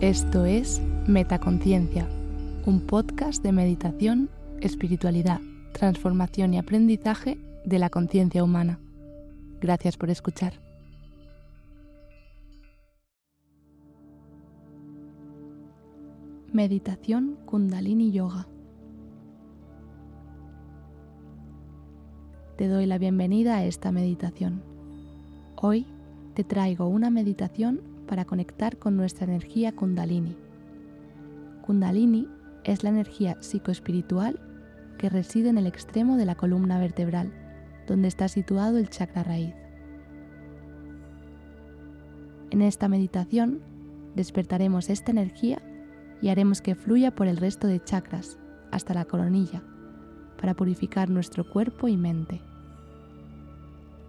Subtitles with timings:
[0.00, 2.08] Esto es Metaconciencia,
[2.64, 4.30] un podcast de meditación,
[4.62, 5.42] espiritualidad,
[5.74, 8.80] transformación y aprendizaje de la conciencia humana.
[9.60, 10.54] Gracias por escuchar.
[16.50, 18.48] Meditación Kundalini Yoga.
[22.56, 24.62] Te doy la bienvenida a esta meditación.
[25.56, 25.84] Hoy
[26.32, 30.36] te traigo una meditación para conectar con nuestra energía kundalini.
[31.62, 32.26] Kundalini
[32.64, 34.40] es la energía psicoespiritual
[34.98, 37.32] que reside en el extremo de la columna vertebral,
[37.86, 39.54] donde está situado el chakra raíz.
[42.50, 43.62] En esta meditación
[44.16, 45.62] despertaremos esta energía
[46.20, 48.40] y haremos que fluya por el resto de chakras
[48.72, 49.62] hasta la coronilla
[50.36, 52.40] para purificar nuestro cuerpo y mente.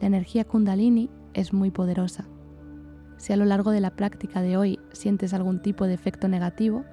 [0.00, 2.28] La energía kundalini es muy poderosa
[3.18, 6.84] si a lo largo de la práctica de hoy sientes algún tipo de efecto negativo,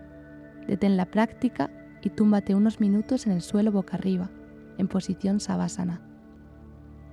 [0.67, 1.70] detén la práctica
[2.02, 4.30] y túmbate unos minutos en el suelo boca arriba,
[4.78, 6.02] en posición savasana.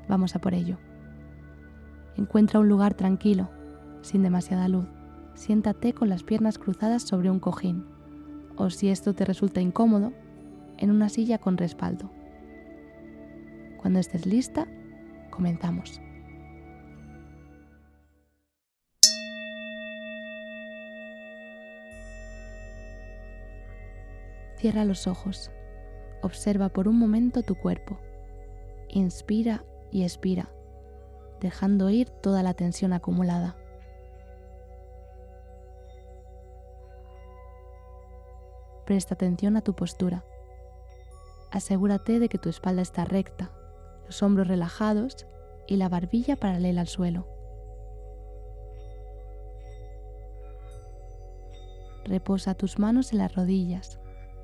[0.09, 0.79] Vamos a por ello.
[2.17, 3.51] Encuentra un lugar tranquilo,
[4.01, 4.87] sin demasiada luz.
[5.35, 7.87] Siéntate con las piernas cruzadas sobre un cojín,
[8.57, 10.13] o si esto te resulta incómodo,
[10.79, 12.11] en una silla con respaldo.
[13.81, 14.67] Cuando estés lista,
[15.31, 16.01] comenzamos.
[24.63, 25.51] Cierra los ojos.
[26.23, 27.99] Observa por un momento tu cuerpo.
[28.89, 30.51] Inspira y expira,
[31.41, 33.57] dejando ir toda la tensión acumulada.
[38.87, 40.25] Presta atención a tu postura.
[41.51, 43.51] Asegúrate de que tu espalda está recta,
[44.07, 45.27] los hombros relajados
[45.67, 47.27] y la barbilla paralela al suelo.
[52.05, 53.99] Reposa tus manos en las rodillas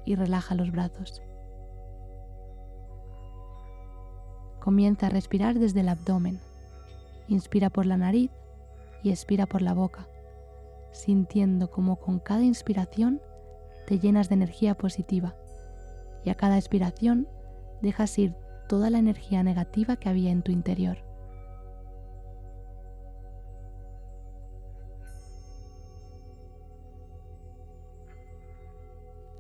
[0.09, 1.21] y relaja los brazos.
[4.59, 6.41] Comienza a respirar desde el abdomen.
[7.29, 8.31] Inspira por la nariz
[9.03, 10.09] y expira por la boca,
[10.93, 13.21] sintiendo como con cada inspiración
[13.87, 15.37] te llenas de energía positiva
[16.25, 17.29] y a cada expiración
[17.83, 18.35] dejas ir
[18.67, 21.08] toda la energía negativa que había en tu interior.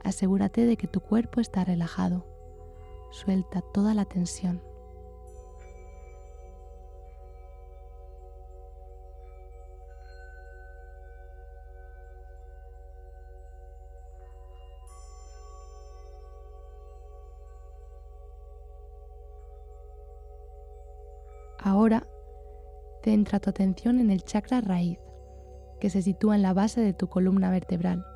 [0.09, 2.25] Asegúrate de que tu cuerpo está relajado.
[3.11, 4.63] Suelta toda la tensión.
[21.61, 22.07] Ahora,
[23.03, 24.99] centra tu atención en el chakra raíz,
[25.81, 28.07] que se sitúa en la base de tu columna vertebral,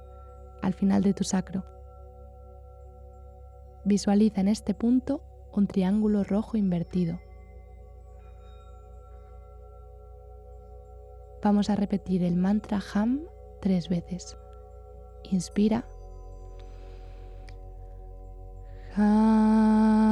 [0.62, 1.64] al final de tu sacro.
[3.84, 5.22] Visualiza en este punto
[5.53, 7.20] un triángulo rojo invertido.
[11.43, 13.22] Vamos a repetir el mantra Ham
[13.60, 14.37] tres veces.
[15.25, 15.84] Inspira.
[18.97, 20.11] Ahora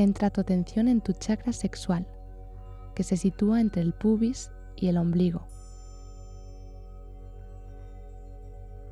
[0.00, 2.06] centra tu atención en tu chakra sexual,
[2.94, 5.46] que se sitúa entre el pubis y el ombligo.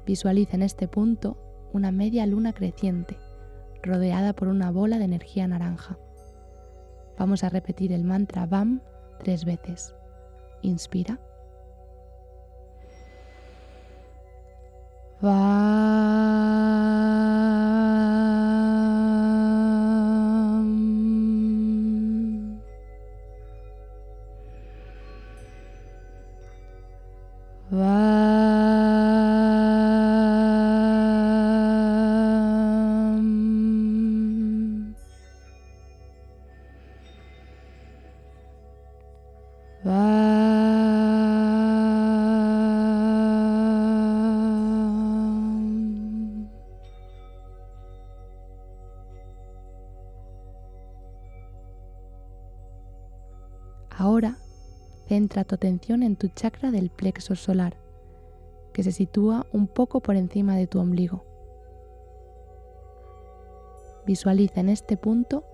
[0.04, 1.38] Visualiza en este punto
[1.72, 3.16] una media luna creciente,
[3.82, 5.96] rodeada por una bola de energía naranja.
[7.18, 8.82] Vamos a repetir el mantra BAM
[9.18, 9.94] tres veces.
[10.60, 11.18] Inspira.
[39.84, 40.38] Ahora,
[55.06, 57.76] centra tu atención en tu chakra del plexo solar,
[58.72, 61.24] que se sitúa un poco por encima de tu ombligo.
[64.06, 65.44] Visualiza en este punto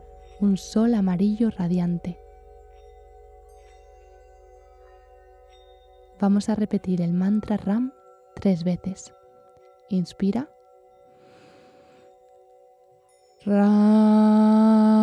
[0.40, 2.23] un sol amarillo radiante.
[6.24, 7.92] Vamos a repetir el mantra RAM
[8.34, 9.12] tres veces.
[9.90, 10.48] Inspira.
[13.44, 14.93] Ahora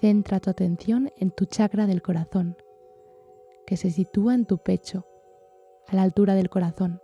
[0.00, 2.56] centra tu atención en tu chakra del corazón,
[3.66, 5.06] que se sitúa en tu pecho,
[5.86, 7.00] a la altura del corazón.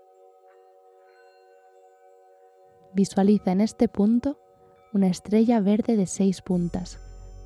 [2.95, 4.39] Visualiza en este punto
[4.93, 6.99] una estrella verde de seis puntas,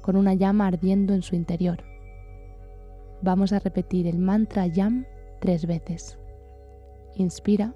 [0.02, 1.82] con una llama ardiendo en su interior.
[3.22, 5.06] Vamos a repetir el mantra YAM
[5.40, 6.18] tres veces.
[7.16, 7.74] Inspira.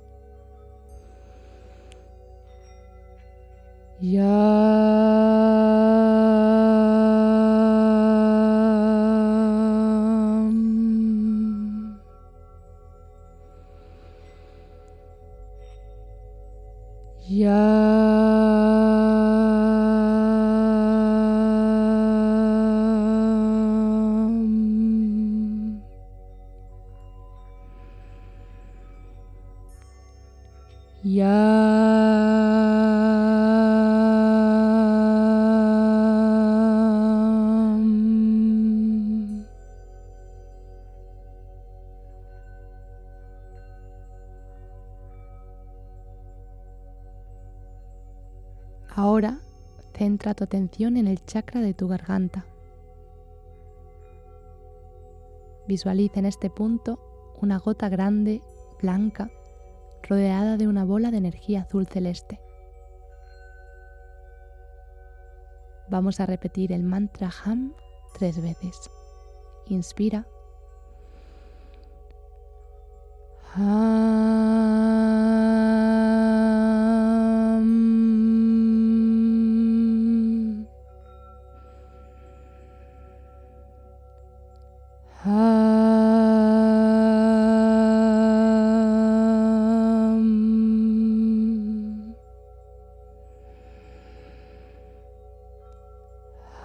[48.97, 49.41] Ahora
[49.93, 52.47] centra tu atención en el chakra de tu garganta.
[55.69, 56.99] Visualiza en este punto
[57.43, 58.41] una gota grande,
[58.81, 59.31] blanca,
[60.09, 62.41] rodeada de una bola de energía azul celeste.
[65.89, 67.75] Vamos a repetir el mantra Ham
[68.15, 68.91] tres veces.
[69.67, 70.27] Inspira.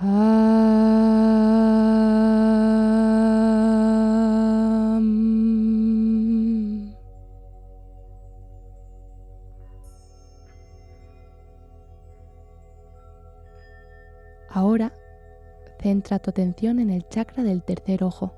[0.01, 0.13] Ahora
[15.81, 18.31] centra tu atención en el chakra del tercer ojo.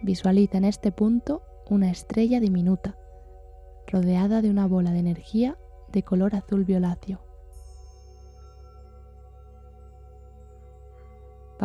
[0.00, 2.96] Visualiza en este punto una estrella diminuta,
[3.88, 5.58] rodeada de una bola de energía
[5.92, 7.27] de color azul violáceo.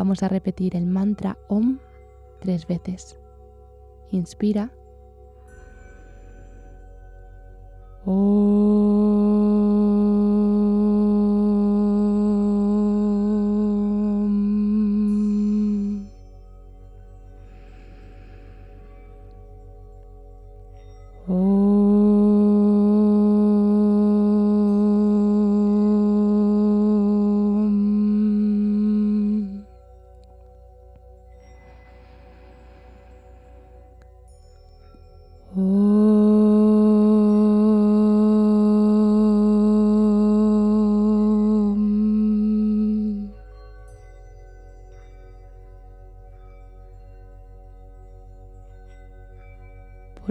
[0.03, 1.79] Vamos a repetir el mantra OM
[2.41, 3.17] tres veces.
[4.12, 4.69] Inspira.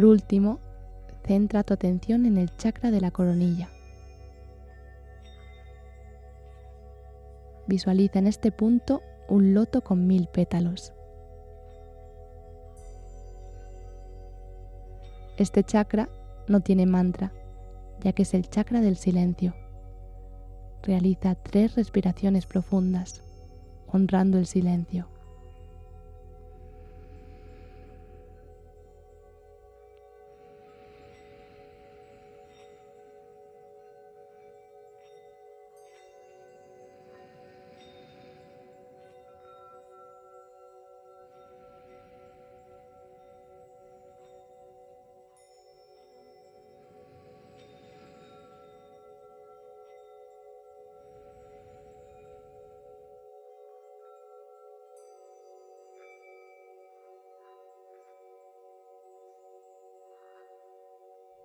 [0.02, 0.58] Por último,
[1.24, 3.68] centra tu atención en el chakra de la coronilla.
[7.68, 10.92] Visualiza en este punto un loto con mil pétalos.
[15.36, 16.08] Este chakra
[16.48, 17.32] no tiene mantra,
[18.00, 19.54] ya que es el chakra del silencio.
[20.82, 23.22] Realiza tres respiraciones profundas,
[23.86, 25.06] honrando el silencio.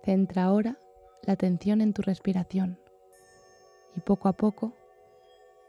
[0.08, 0.78] Centra ahora
[1.24, 2.80] la atención en tu respiración
[3.94, 4.72] y poco a poco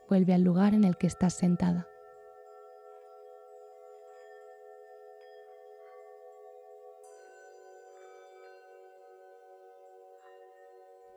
[0.07, 1.89] vuelve al lugar en el que estás sentada.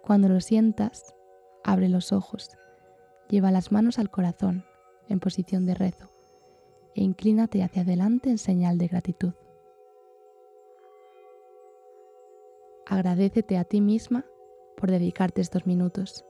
[0.02, 1.14] Cuando lo sientas,
[1.62, 2.50] abre los ojos,
[3.28, 4.64] lleva las manos al corazón
[5.08, 6.10] en posición de rezo
[6.96, 9.34] e inclínate hacia adelante en señal de gratitud.
[12.92, 14.26] Agradecete a ti misma
[14.76, 16.26] por dedicarte estos minutos.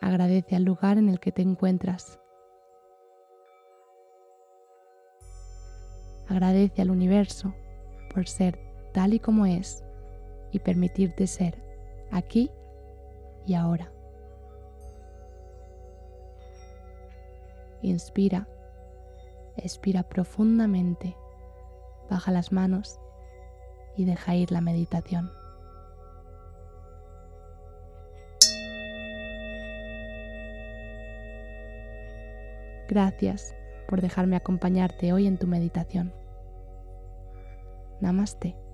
[0.00, 2.18] Agradece al lugar en el que te encuentras.
[6.26, 7.54] Agradece al universo
[8.12, 8.58] por ser
[8.92, 9.84] tal y como es
[10.50, 11.62] y permitirte ser
[12.10, 12.50] aquí
[13.46, 13.92] y ahora.
[17.80, 18.48] Inspira,
[19.56, 21.16] expira profundamente,
[22.10, 22.98] baja las manos
[23.96, 25.30] y deja ir la meditación.
[32.88, 33.54] Gracias
[33.88, 36.12] por dejarme acompañarte hoy en tu meditación.
[38.00, 38.65] Namaste.